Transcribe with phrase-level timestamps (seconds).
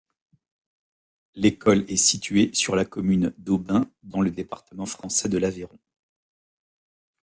[1.35, 5.77] L'école est située sur la commune d'Aubin, dans le département français de l'Aveyron.